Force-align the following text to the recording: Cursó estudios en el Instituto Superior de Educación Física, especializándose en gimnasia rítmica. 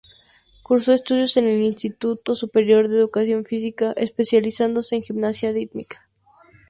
Cursó 0.63 0.93
estudios 0.93 1.37
en 1.37 1.47
el 1.47 1.61
Instituto 1.63 2.33
Superior 2.33 2.87
de 2.87 2.97
Educación 2.97 3.45
Física, 3.45 3.91
especializándose 3.91 4.95
en 4.95 5.03
gimnasia 5.03 5.51
rítmica. 5.51 6.09